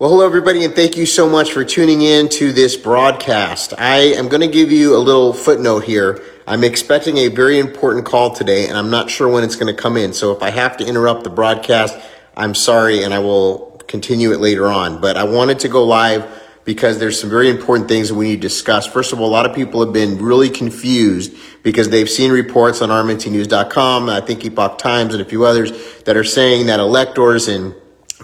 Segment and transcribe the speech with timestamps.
[0.00, 3.74] Well, hello, everybody, and thank you so much for tuning in to this broadcast.
[3.76, 6.22] I am going to give you a little footnote here.
[6.46, 9.78] I'm expecting a very important call today, and I'm not sure when it's going to
[9.78, 10.14] come in.
[10.14, 11.98] So if I have to interrupt the broadcast,
[12.34, 15.02] I'm sorry, and I will continue it later on.
[15.02, 16.26] But I wanted to go live
[16.64, 18.86] because there's some very important things that we need to discuss.
[18.86, 22.80] First of all, a lot of people have been really confused because they've seen reports
[22.80, 25.72] on RMNTnews.com, I think Epoch Times, and a few others
[26.04, 27.74] that are saying that electors in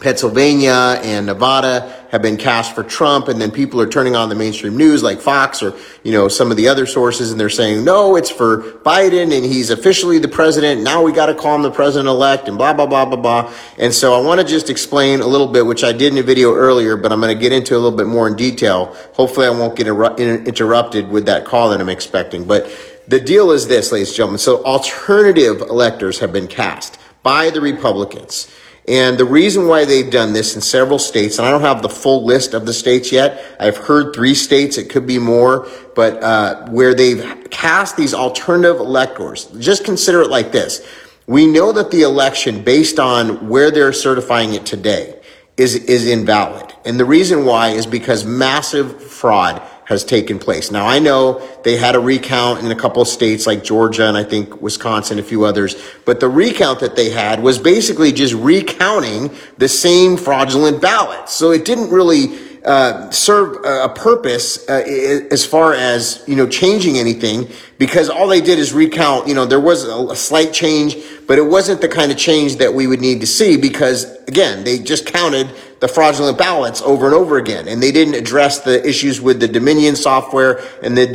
[0.01, 4.35] Pennsylvania and Nevada have been cast for Trump, and then people are turning on the
[4.35, 7.85] mainstream news like Fox or you know some of the other sources, and they're saying
[7.85, 10.83] no, it's for Biden, and he's officially the president.
[10.83, 13.55] Now we got to call him the president elect, and blah blah blah blah blah.
[13.79, 16.23] And so I want to just explain a little bit, which I did in a
[16.23, 18.95] video earlier, but I'm going to get into a little bit more in detail.
[19.15, 22.45] Hopefully, I won't get interrupted with that call that I'm expecting.
[22.45, 22.71] But
[23.09, 24.39] the deal is this, ladies and gentlemen.
[24.39, 28.51] So alternative electors have been cast by the Republicans.
[28.89, 31.89] And the reason why they've done this in several states, and I don't have the
[31.89, 33.43] full list of the states yet.
[33.59, 38.79] I've heard three states, it could be more, but uh, where they've cast these alternative
[38.79, 39.47] electors.
[39.59, 40.87] Just consider it like this.
[41.27, 45.21] We know that the election, based on where they're certifying it today,
[45.57, 46.73] is, is invalid.
[46.85, 50.71] And the reason why is because massive fraud has taken place.
[50.73, 54.17] Now, I know they had a recount in a couple of states like Georgia and
[54.17, 58.35] I think Wisconsin, a few others, but the recount that they had was basically just
[58.35, 61.35] recounting the same fraudulent ballots.
[61.35, 64.83] So it didn't really uh, serve a purpose uh,
[65.31, 67.47] as far as you know changing anything
[67.79, 70.97] because all they did is recount you know there was a, a, slight change
[71.29, 74.65] but it wasn't the kind of change that we would need to see because again
[74.65, 75.49] they just counted
[75.81, 79.49] the fraudulent ballots over and over again and they didn't address the issues with the
[79.49, 81.07] dominion software and the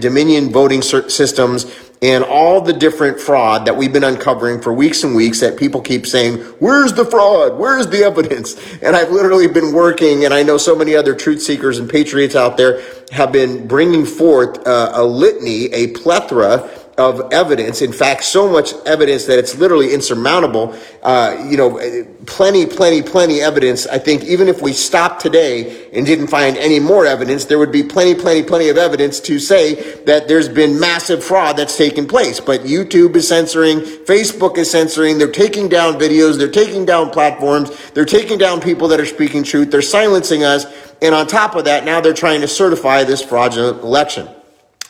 [0.00, 1.66] dominion voting systems
[2.02, 5.82] and all the different fraud that we've been uncovering for weeks and weeks that people
[5.82, 7.58] keep saying, where's the fraud?
[7.58, 8.56] Where's the evidence?
[8.80, 12.34] And I've literally been working, and I know so many other truth seekers and patriots
[12.34, 17.80] out there have been bringing forth uh, a litany, a plethora of evidence.
[17.80, 20.76] In fact, so much evidence that it's literally insurmountable.
[21.02, 21.78] Uh, you know,
[22.26, 23.86] plenty, plenty, plenty evidence.
[23.86, 27.72] I think even if we stopped today and didn't find any more evidence, there would
[27.72, 32.06] be plenty, plenty, plenty of evidence to say that there's been massive fraud that's taken
[32.06, 32.38] place.
[32.38, 37.90] But YouTube is censoring, Facebook is censoring, they're taking down videos, they're taking down platforms,
[37.90, 40.66] they're taking down people that are speaking truth, they're silencing us.
[41.02, 44.28] And on top of that, now they're trying to certify this fraudulent election.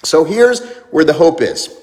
[0.03, 1.80] So here's where the hope is.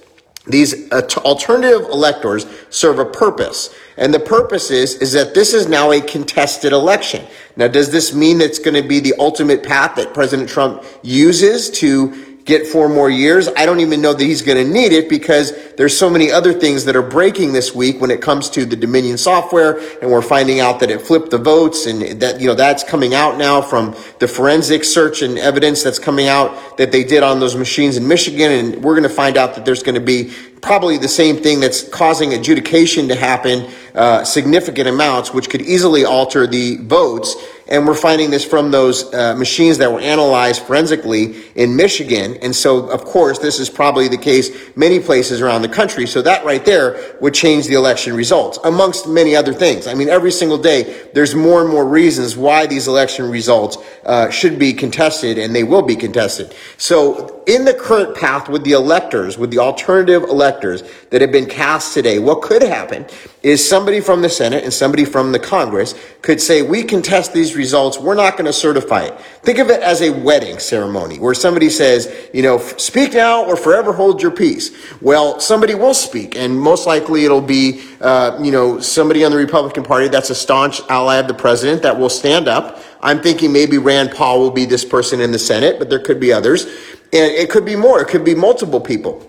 [0.47, 3.75] These alternative electors serve a purpose.
[3.97, 7.25] And the purpose is, is that this is now a contested election.
[7.55, 11.69] Now, does this mean it's going to be the ultimate path that President Trump uses
[11.71, 13.49] to get four more years.
[13.49, 16.53] I don't even know that he's going to need it because there's so many other
[16.53, 19.77] things that are breaking this week when it comes to the Dominion software.
[20.01, 23.13] And we're finding out that it flipped the votes and that, you know, that's coming
[23.13, 27.41] out now from the forensic search and evidence that's coming out that they did on
[27.41, 28.51] those machines in Michigan.
[28.51, 31.59] And we're going to find out that there's going to be probably the same thing
[31.59, 37.35] that's causing adjudication to happen uh, significant amounts, which could easily alter the votes.
[37.69, 42.37] And we're finding this from those uh, machines that were analyzed forensically in Michigan.
[42.41, 46.07] And so, of course, this is probably the case many places around the country.
[46.07, 49.85] So that right there would change the election results, amongst many other things.
[49.85, 54.29] I mean, every single day, there's more and more reasons why these election results uh,
[54.29, 56.55] should be contested, and they will be contested.
[56.77, 61.47] So in the current path with the electors, with the alternative electors that have been
[61.47, 63.05] cast today, what could happen
[63.43, 67.55] is somebody from the Senate and somebody from the Congress could say, we contest these
[67.55, 67.97] results.
[67.97, 69.17] We're not going to certify it.
[69.43, 73.55] Think of it as a wedding ceremony where somebody says, you know, speak now or
[73.55, 74.71] forever hold your peace.
[74.99, 79.37] Well, somebody will speak and most likely it'll be, uh, you know, somebody on the
[79.37, 82.81] Republican Party that's a staunch ally of the president that will stand up.
[82.99, 86.19] I'm thinking maybe Rand Paul will be this person in the Senate, but there could
[86.19, 86.65] be others.
[86.65, 88.01] And it could be more.
[88.01, 89.25] It could be multiple people.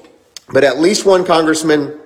[0.53, 1.97] But at least one congressman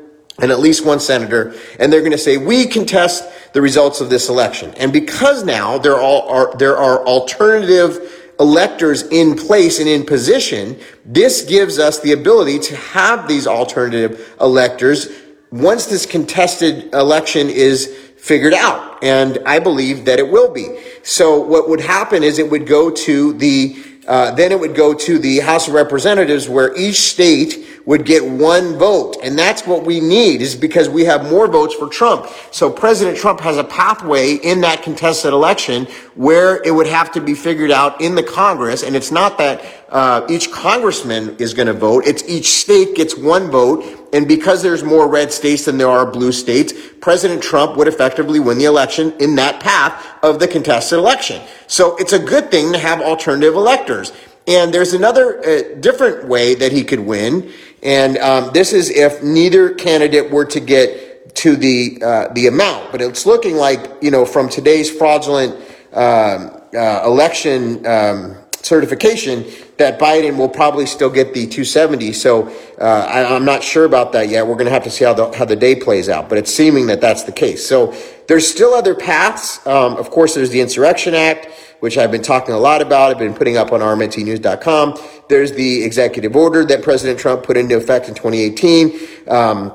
[0.41, 4.11] and at least one senator, and they're going to say, we contest the results of
[4.11, 4.73] this election.
[4.77, 11.43] And because now there are, there are alternative electors in place and in position, this
[11.43, 15.09] gives us the ability to have these alternative electors
[15.51, 17.87] once this contested election is
[18.17, 19.03] figured out.
[19.05, 20.81] And I believe that it will be.
[21.03, 24.95] So what would happen is it would go to the, uh, then it would go
[24.95, 29.17] to the House of Representatives where each state would get one vote.
[29.23, 32.27] And that's what we need is because we have more votes for Trump.
[32.51, 37.21] So President Trump has a pathway in that contested election where it would have to
[37.21, 38.83] be figured out in the Congress.
[38.83, 42.05] And it's not that uh, each congressman is going to vote.
[42.07, 46.05] It's each state gets one vote and because there's more red states than there are
[46.05, 50.99] blue states, President Trump would effectively win the election in that path of the contested
[50.99, 51.43] election.
[51.67, 54.13] So it's a good thing to have alternative electors.
[54.47, 57.51] And there's another uh, different way that he could win,
[57.83, 62.93] and um, this is if neither candidate were to get to the uh, the amount.
[62.93, 65.55] But it's looking like you know from today's fraudulent
[65.93, 69.45] um, uh, election um, certification
[69.77, 72.13] that Biden will probably still get the 270.
[72.13, 72.49] So
[72.79, 74.47] uh, I, am not sure about that yet.
[74.47, 76.29] We're going to have to see how the how the day plays out.
[76.29, 77.67] But it's seeming that that's the case.
[77.67, 77.95] So
[78.29, 79.65] there's still other paths.
[79.67, 81.49] Um, of course, there's the Insurrection Act
[81.83, 83.11] which I've been talking a lot about.
[83.11, 85.01] I've been putting up on rmntnews.com.
[85.29, 89.01] There's the executive order that President Trump put into effect in 2018.
[89.27, 89.73] Um,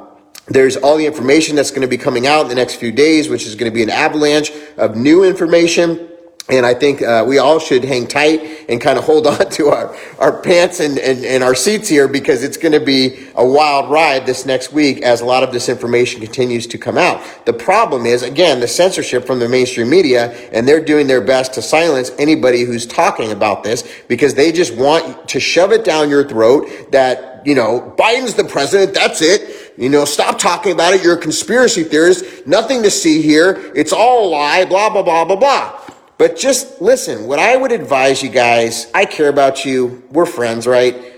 [0.48, 3.28] there's all the information that's going to be coming out in the next few days,
[3.28, 6.08] which is going to be an avalanche of new information
[6.50, 9.68] and I think uh, we all should hang tight and kind of hold on to
[9.68, 13.46] our, our pants and, and, and our seats here because it's going to be a
[13.46, 17.22] wild ride this next week as a lot of this information continues to come out.
[17.46, 21.54] The problem is, again, the censorship from the mainstream media, and they're doing their best
[21.56, 26.10] to silence anybody who's talking about this because they just want to shove it down
[26.10, 29.74] your throat that, you know, Biden's the president, that's it.
[29.78, 31.04] You know, stop talking about it.
[31.04, 32.48] You're a conspiracy theorist.
[32.48, 33.72] Nothing to see here.
[33.76, 35.87] It's all a lie, blah, blah, blah, blah, blah.
[36.18, 40.04] But just listen, what I would advise you guys, I care about you.
[40.12, 41.14] We're friends, right?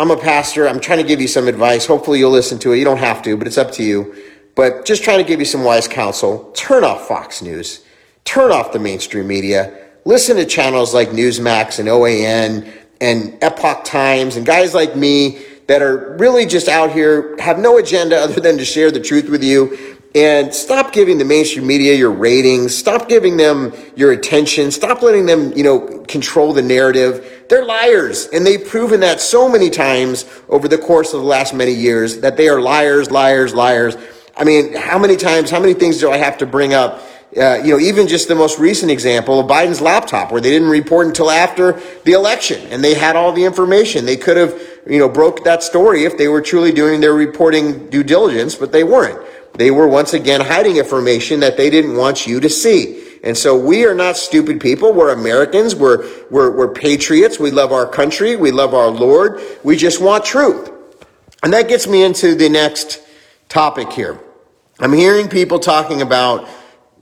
[0.00, 0.68] I'm a pastor.
[0.68, 1.84] I'm trying to give you some advice.
[1.84, 2.78] Hopefully you'll listen to it.
[2.78, 4.14] You don't have to, but it's up to you.
[4.54, 6.50] But just trying to give you some wise counsel.
[6.52, 7.84] Turn off Fox News.
[8.24, 9.86] Turn off the mainstream media.
[10.04, 15.82] Listen to channels like Newsmax and OAN and Epoch Times and guys like me that
[15.82, 19.44] are really just out here, have no agenda other than to share the truth with
[19.44, 22.76] you and stop giving the mainstream media your ratings.
[22.76, 24.70] Stop giving them your attention.
[24.70, 27.44] Stop letting them, you know, control the narrative.
[27.48, 28.26] They're liars.
[28.32, 32.20] And they've proven that so many times over the course of the last many years
[32.20, 33.96] that they are liars, liars, liars.
[34.36, 37.02] I mean, how many times, how many things do I have to bring up?
[37.36, 40.70] Uh, you know, even just the most recent example of Biden's laptop, where they didn't
[40.70, 44.06] report until after the election, and they had all the information.
[44.06, 47.90] They could have, you know, broke that story if they were truly doing their reporting
[47.90, 49.22] due diligence, but they weren't.
[49.54, 53.04] They were once again hiding information that they didn't want you to see.
[53.24, 54.92] And so we are not stupid people.
[54.92, 55.74] We're Americans.
[55.74, 57.38] We're, we're, we're patriots.
[57.38, 58.36] We love our country.
[58.36, 59.40] We love our Lord.
[59.64, 60.70] We just want truth.
[61.42, 63.00] And that gets me into the next
[63.48, 64.20] topic here.
[64.78, 66.48] I'm hearing people talking about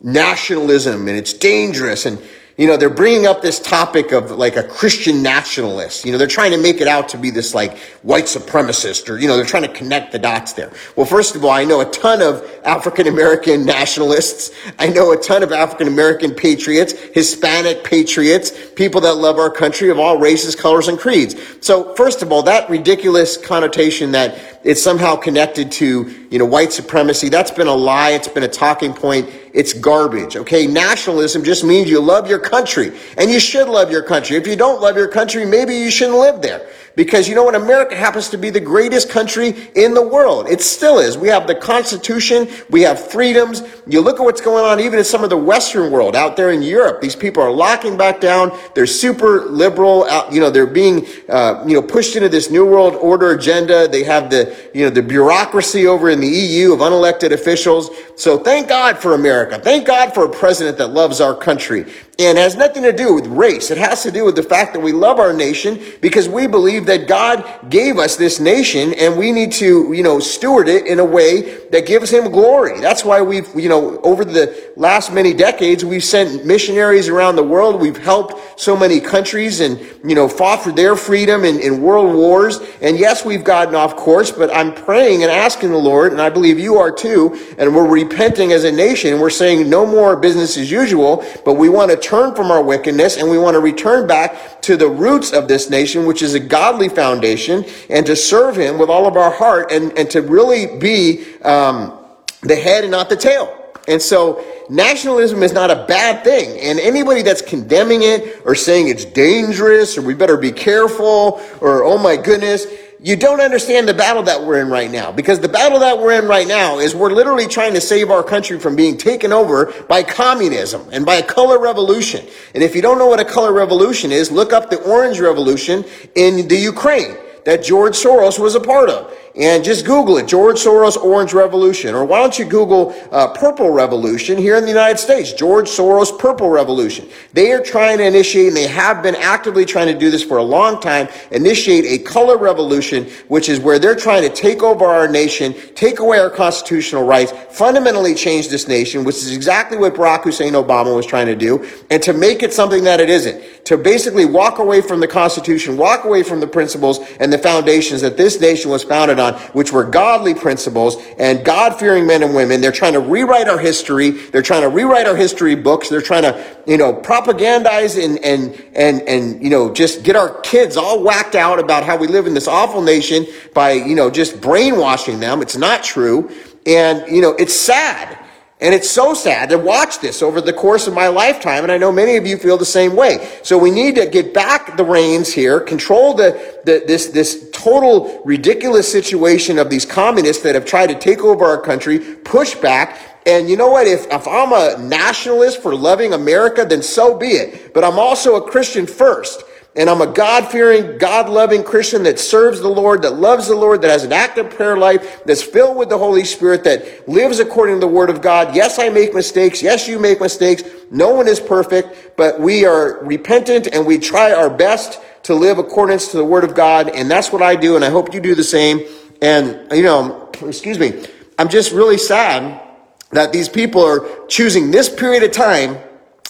[0.02, 2.18] nationalism and it's dangerous and
[2.56, 6.06] you know, they're bringing up this topic of like a Christian nationalist.
[6.06, 9.18] You know, they're trying to make it out to be this like white supremacist or,
[9.18, 10.72] you know, they're trying to connect the dots there.
[10.96, 14.52] Well, first of all, I know a ton of African American nationalists.
[14.78, 19.90] I know a ton of African American patriots, Hispanic patriots, people that love our country
[19.90, 21.36] of all races, colors, and creeds.
[21.60, 26.72] So, first of all, that ridiculous connotation that it's somehow connected to, you know, white
[26.72, 28.10] supremacy, that's been a lie.
[28.10, 30.36] It's been a talking point it's garbage.
[30.36, 30.66] Okay.
[30.66, 34.36] Nationalism just means you love your country and you should love your country.
[34.36, 36.68] If you don't love your country, maybe you shouldn't live there.
[36.96, 37.54] Because you know what?
[37.54, 40.48] America happens to be the greatest country in the world.
[40.48, 41.18] It still is.
[41.18, 42.48] We have the Constitution.
[42.70, 43.62] We have freedoms.
[43.86, 46.50] You look at what's going on even in some of the Western world out there
[46.52, 47.02] in Europe.
[47.02, 48.58] These people are locking back down.
[48.74, 50.08] They're super liberal.
[50.32, 53.86] You know, they're being, uh, you know, pushed into this new world order agenda.
[53.86, 57.90] They have the, you know, the bureaucracy over in the EU of unelected officials.
[58.16, 59.58] So thank God for America.
[59.58, 61.84] Thank God for a president that loves our country
[62.18, 63.70] and has nothing to do with race.
[63.70, 66.86] It has to do with the fact that we love our nation because we believe
[66.86, 70.98] that God gave us this nation and we need to, you know, steward it in
[70.98, 72.80] a way that gives him glory.
[72.80, 77.42] That's why we've, you know, over the last many decades, we've sent missionaries around the
[77.42, 77.82] world.
[77.82, 82.14] We've helped so many countries and, you know, fought for their freedom in, in world
[82.14, 82.60] wars.
[82.80, 86.30] And yes, we've gotten off course, but I'm praying and asking the Lord, and I
[86.30, 89.20] believe you are too, and we're repenting as a nation.
[89.20, 93.16] We're saying no more business as usual, but we want to turn from our wickedness
[93.16, 96.40] and we want to return back to the roots of this nation, which is a
[96.40, 100.78] godly foundation, and to serve Him with all of our heart and, and to really
[100.78, 101.98] be um,
[102.42, 103.52] the head and not the tail.
[103.88, 106.58] And so nationalism is not a bad thing.
[106.60, 111.84] And anybody that's condemning it or saying it's dangerous or we better be careful or
[111.84, 112.66] oh my goodness,
[113.00, 115.12] you don't understand the battle that we're in right now.
[115.12, 118.22] Because the battle that we're in right now is we're literally trying to save our
[118.22, 122.26] country from being taken over by communism and by a color revolution.
[122.54, 125.84] And if you don't know what a color revolution is, look up the orange revolution
[126.14, 129.16] in the Ukraine that George Soros was a part of.
[129.36, 131.94] And just Google it, George Soros Orange Revolution.
[131.94, 136.18] Or why don't you Google uh, Purple Revolution here in the United States, George Soros
[136.18, 137.08] Purple Revolution.
[137.34, 140.38] They are trying to initiate, and they have been actively trying to do this for
[140.38, 144.86] a long time, initiate a color revolution, which is where they're trying to take over
[144.86, 149.94] our nation, take away our constitutional rights, fundamentally change this nation, which is exactly what
[149.94, 153.42] Barack Hussein Obama was trying to do, and to make it something that it isn't.
[153.66, 158.00] To basically walk away from the Constitution, walk away from the principles and the foundations
[158.00, 162.34] that this nation was founded on, which were godly principles and God fearing men and
[162.34, 162.60] women.
[162.60, 164.10] They're trying to rewrite our history.
[164.10, 165.88] They're trying to rewrite our history books.
[165.88, 170.40] They're trying to, you know, propagandize and, and, and, and, you know, just get our
[170.40, 174.10] kids all whacked out about how we live in this awful nation by, you know,
[174.10, 175.42] just brainwashing them.
[175.42, 176.30] It's not true.
[176.66, 178.18] And, you know, it's sad.
[178.58, 181.76] And it's so sad to watch this over the course of my lifetime, and I
[181.76, 183.38] know many of you feel the same way.
[183.42, 188.22] So we need to get back the reins here, control the, the this this total
[188.24, 192.98] ridiculous situation of these communists that have tried to take over our country, push back.
[193.26, 193.86] And you know what?
[193.86, 197.74] If if I'm a nationalist for loving America, then so be it.
[197.74, 199.42] But I'm also a Christian first.
[199.76, 203.54] And I'm a God fearing, God loving Christian that serves the Lord, that loves the
[203.54, 207.40] Lord, that has an active prayer life, that's filled with the Holy Spirit, that lives
[207.40, 208.56] according to the Word of God.
[208.56, 209.62] Yes, I make mistakes.
[209.62, 210.62] Yes, you make mistakes.
[210.90, 215.58] No one is perfect, but we are repentant and we try our best to live
[215.58, 216.88] accordance to the Word of God.
[216.88, 217.76] And that's what I do.
[217.76, 218.80] And I hope you do the same.
[219.20, 221.04] And, you know, excuse me,
[221.38, 222.62] I'm just really sad
[223.10, 225.76] that these people are choosing this period of time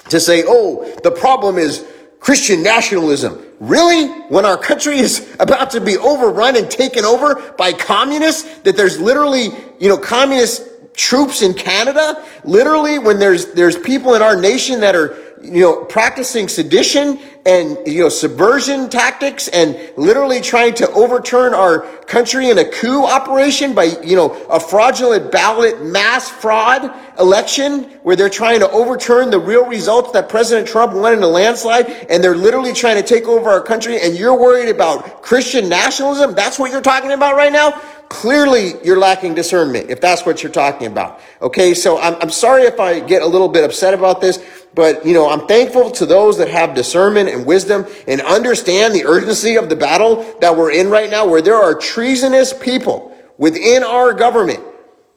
[0.09, 1.87] to say, oh, the problem is
[2.27, 3.41] Christian nationalism.
[3.61, 4.09] Really?
[4.31, 9.01] When our country is about to be overrun and taken over by communists, that there's
[9.01, 12.25] literally, you know, communist troops in Canada?
[12.43, 17.79] Literally, when there's there's people in our nation that are you know, practicing sedition and,
[17.87, 23.75] you know, subversion tactics and literally trying to overturn our country in a coup operation
[23.75, 29.39] by, you know, a fraudulent ballot mass fraud election where they're trying to overturn the
[29.39, 33.27] real results that President Trump won in a landslide and they're literally trying to take
[33.27, 36.35] over our country and you're worried about Christian nationalism?
[36.35, 37.81] That's what you're talking about right now?
[38.09, 41.21] Clearly, you're lacking discernment if that's what you're talking about.
[41.43, 44.39] Okay, so I'm, I'm sorry if I get a little bit upset about this,
[44.77, 49.07] but you know, I'm thankful to those that have discernment and wisdom and understand the
[49.07, 53.83] urgency of the battle that we're in right now, where there are treasonous people within
[53.83, 54.63] our government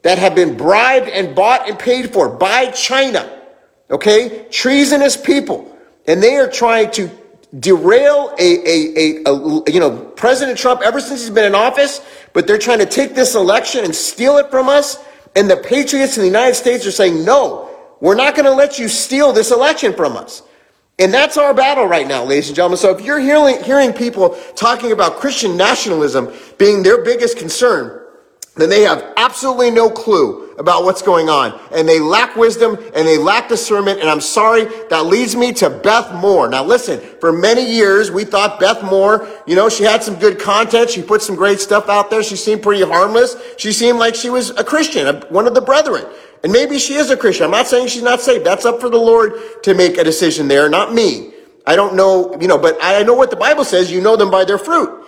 [0.01, 3.37] that have been bribed and bought and paid for by China.
[3.91, 7.09] Okay, treasonous people, and they are trying to
[7.59, 11.99] derail a, a, a, a, you know President Trump ever since he's been in office,
[12.31, 15.03] but they're trying to take this election and steal it from us.
[15.35, 17.68] And the patriots in the United States are saying, no,
[17.99, 20.43] we're not going to let you steal this election from us.
[20.99, 22.77] And that's our battle right now, ladies and gentlemen.
[22.77, 28.05] So if you're hearing, hearing people talking about Christian nationalism being their biggest concern,
[28.57, 31.59] then they have absolutely no clue about what's going on.
[31.71, 34.01] And they lack wisdom and they lack discernment.
[34.01, 36.49] And I'm sorry, that leads me to Beth Moore.
[36.49, 40.37] Now listen, for many years, we thought Beth Moore, you know, she had some good
[40.37, 40.89] content.
[40.89, 42.21] She put some great stuff out there.
[42.21, 43.35] She seemed pretty harmless.
[43.57, 46.05] She seemed like she was a Christian, one of the brethren.
[46.43, 47.45] And maybe she is a Christian.
[47.45, 48.45] I'm not saying she's not saved.
[48.45, 51.33] That's up for the Lord to make a decision there, not me.
[51.65, 53.91] I don't know, you know, but I know what the Bible says.
[53.91, 55.05] You know them by their fruit.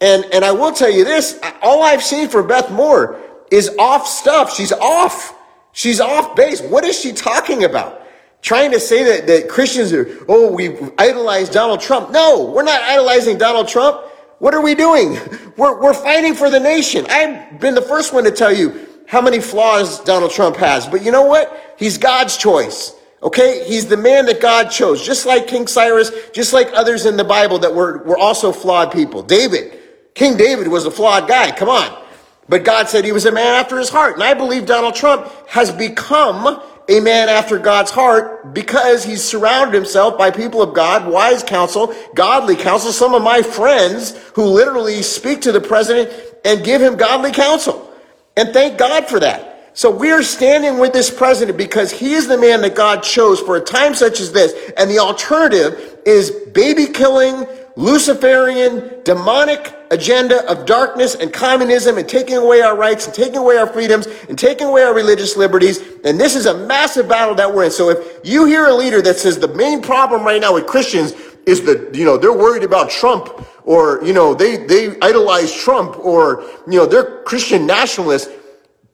[0.00, 4.06] And, and I will tell you this, all I've seen for Beth Moore is off
[4.06, 4.54] stuff.
[4.54, 5.34] She's off.
[5.72, 6.60] She's off base.
[6.60, 8.02] What is she talking about?
[8.40, 12.10] Trying to say that, that Christians are, oh, we idolize Donald Trump.
[12.10, 14.02] No, we're not idolizing Donald Trump.
[14.38, 15.18] What are we doing?
[15.56, 17.04] We're, we're fighting for the nation.
[17.10, 20.86] I've been the first one to tell you how many flaws Donald Trump has.
[20.86, 21.74] But you know what?
[21.76, 22.94] He's God's choice.
[23.24, 23.64] Okay?
[23.66, 25.04] He's the man that God chose.
[25.04, 28.92] Just like King Cyrus, just like others in the Bible that were, were also flawed
[28.92, 29.20] people.
[29.20, 29.80] David.
[30.14, 31.50] King David was a flawed guy.
[31.50, 32.04] Come on.
[32.48, 34.14] But God said he was a man after his heart.
[34.14, 39.74] And I believe Donald Trump has become a man after God's heart because he's surrounded
[39.74, 45.02] himself by people of God, wise counsel, godly counsel, some of my friends who literally
[45.02, 46.10] speak to the president
[46.46, 47.92] and give him godly counsel.
[48.36, 49.72] And thank God for that.
[49.74, 53.40] So we are standing with this president because he is the man that God chose
[53.40, 54.72] for a time such as this.
[54.76, 57.46] And the alternative is baby killing,
[57.78, 63.56] Luciferian, demonic agenda of darkness and communism and taking away our rights and taking away
[63.56, 65.80] our freedoms and taking away our religious liberties.
[66.04, 67.70] And this is a massive battle that we're in.
[67.70, 71.12] So if you hear a leader that says the main problem right now with Christians
[71.46, 75.96] is that, you know, they're worried about Trump or, you know, they, they idolize Trump
[76.00, 78.28] or, you know, they're Christian nationalists,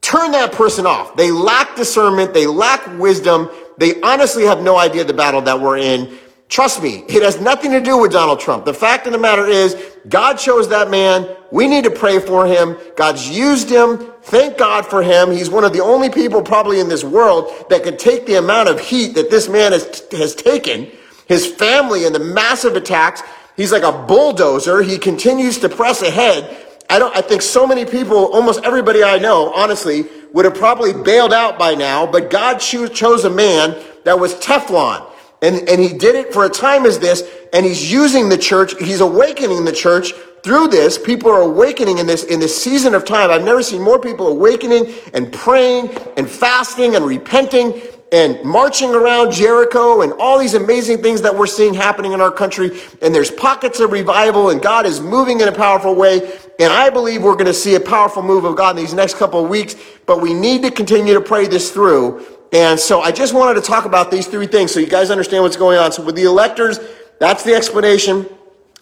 [0.03, 1.17] turn that person off.
[1.17, 2.35] They lack discernment.
[2.35, 3.49] They lack wisdom.
[3.79, 6.19] They honestly have no idea the battle that we're in.
[6.49, 8.65] Trust me, it has nothing to do with Donald Trump.
[8.65, 9.77] The fact of the matter is,
[10.09, 11.27] God chose that man.
[11.51, 12.77] We need to pray for him.
[12.97, 14.13] God's used him.
[14.23, 15.31] Thank God for him.
[15.31, 18.69] He's one of the only people probably in this world that could take the amount
[18.69, 20.91] of heat that this man has, has taken,
[21.27, 23.23] his family and the massive attacks.
[23.57, 24.83] He's like a bulldozer.
[24.83, 26.65] He continues to press ahead.
[26.91, 30.93] I don't, I think so many people, almost everybody I know, honestly, would have probably
[30.93, 35.11] bailed out by now, but God chose a man that was Teflon.
[35.45, 37.23] And, and he did it for a time as this,
[37.53, 40.97] and he's using the church, he's awakening the church through this.
[40.97, 43.31] People are awakening in this, in this season of time.
[43.31, 49.33] I've never seen more people awakening and praying and fasting and repenting and marching around
[49.33, 52.81] Jericho and all these amazing things that we're seeing happening in our country.
[53.03, 56.39] And there's pockets of revival and God is moving in a powerful way.
[56.61, 59.17] And I believe we're going to see a powerful move of God in these next
[59.17, 59.75] couple of weeks,
[60.07, 62.25] but we need to continue to pray this through.
[62.53, 65.43] And so I just wanted to talk about these three things so you guys understand
[65.43, 65.93] what's going on.
[65.93, 66.79] So with the electors,
[67.19, 68.27] that's the explanation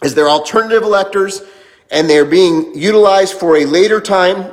[0.02, 1.42] is they're alternative electors
[1.90, 4.52] and they're being utilized for a later time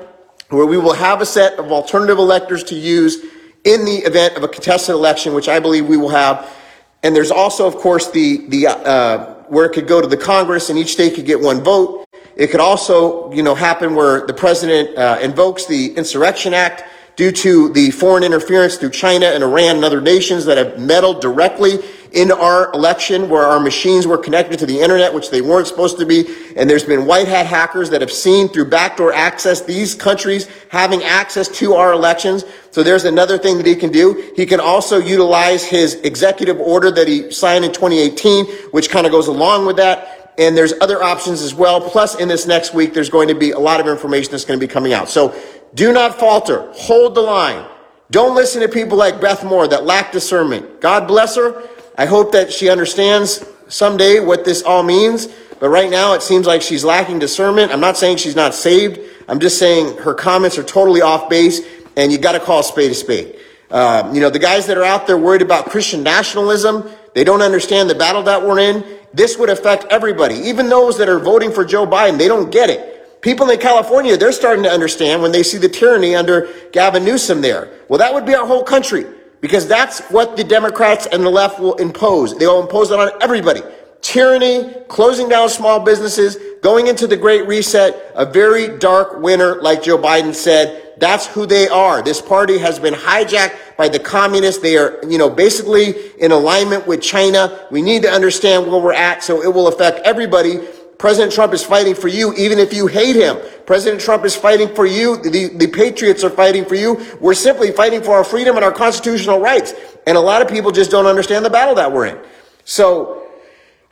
[0.50, 3.24] where we will have a set of alternative electors to use
[3.66, 6.56] in the event of a contested election, which I believe we will have.
[7.04, 10.70] And there's also, of course, the, the, uh, where it could go to the Congress
[10.70, 12.06] and each state could get one vote.
[12.36, 16.84] It could also, you know, happen where the president uh, invokes the Insurrection Act
[17.20, 21.20] due to the foreign interference through China and Iran and other nations that have meddled
[21.20, 21.80] directly
[22.14, 26.00] in our election where our machines were connected to the internet, which they weren't supposed
[26.00, 26.24] to be.
[26.56, 31.04] And there's been white hat hackers that have seen through backdoor access these countries having
[31.04, 32.46] access to our elections.
[32.72, 34.32] So there's another thing that he can do.
[34.38, 39.12] He can also utilize his executive order that he signed in 2018, which kind of
[39.12, 40.16] goes along with that.
[40.38, 41.82] And there's other options as well.
[41.82, 44.58] Plus, in this next week, there's going to be a lot of information that's going
[44.58, 45.10] to be coming out.
[45.10, 45.38] So
[45.74, 46.72] do not falter.
[46.74, 47.66] Hold the line.
[48.12, 50.82] Don't listen to people like Beth Moore that lack discernment.
[50.82, 51.68] God bless her.
[51.98, 55.28] I hope that she understands someday what this all means.
[55.60, 57.72] But right now, it seems like she's lacking discernment.
[57.72, 59.00] I'm not saying she's not saved.
[59.28, 61.62] I'm just saying her comments are totally off base,
[61.98, 63.36] and you got to call a spade a spade.
[63.70, 67.42] Uh, you know, the guys that are out there worried about Christian nationalism, they don't
[67.42, 68.84] understand the battle that we're in.
[69.14, 72.18] This would affect everybody, even those that are voting for Joe Biden.
[72.18, 72.99] They don't get it.
[73.22, 77.42] People in California, they're starting to understand when they see the tyranny under Gavin Newsom
[77.42, 77.70] there.
[77.90, 79.06] Well, that would be our whole country
[79.42, 82.38] because that's what the Democrats and the left will impose.
[82.38, 83.62] They will impose it on everybody.
[84.02, 89.84] Tyranny, closing down small businesses, going into the Great Reset, a very dark winter, like
[89.84, 90.94] Joe Biden said.
[90.98, 92.02] That's who they are.
[92.02, 94.62] This party has been hijacked by the communists.
[94.62, 97.68] They are, you know, basically in alignment with China.
[97.72, 100.60] We need to understand where we're at so it will affect everybody
[101.00, 103.38] President Trump is fighting for you, even if you hate him.
[103.66, 105.16] President Trump is fighting for you.
[105.16, 107.04] The, the patriots are fighting for you.
[107.22, 109.74] We're simply fighting for our freedom and our constitutional rights.
[110.06, 112.20] And a lot of people just don't understand the battle that we're in.
[112.66, 113.30] So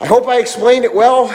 [0.02, 1.30] I hope I explained it well.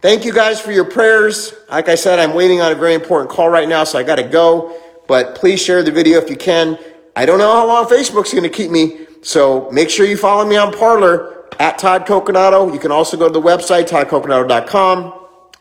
[0.00, 1.52] Thank you guys for your prayers.
[1.68, 4.16] Like I said, I'm waiting on a very important call right now, so I got
[4.16, 4.80] to go.
[5.06, 6.78] But please share the video if you can.
[7.14, 9.06] I don't know how long Facebook's going to keep me.
[9.20, 12.72] So make sure you follow me on Parler at Todd Coconato.
[12.72, 15.04] You can also go to the website, toddcoconato.com.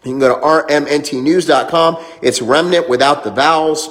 [0.04, 1.98] You can go to rmntnews.com.
[2.22, 3.90] It's remnant without the vowels.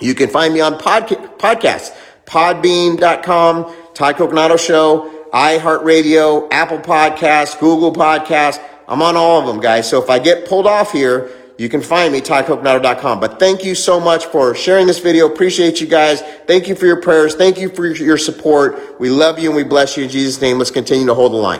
[0.00, 7.92] You can find me on podca- podcasts, podbean.com, Todd Coconato Show, iHeartRadio, Apple Podcasts, Google
[7.92, 8.60] Podcasts.
[8.88, 9.88] I'm on all of them, guys.
[9.88, 13.20] So if I get pulled off here, you can find me, toddcoconato.com.
[13.20, 15.26] But thank you so much for sharing this video.
[15.26, 16.20] Appreciate you guys.
[16.46, 17.34] Thank you for your prayers.
[17.34, 19.00] Thank you for your support.
[19.00, 20.58] We love you and we bless you in Jesus' name.
[20.58, 21.54] Let's continue to hold the line.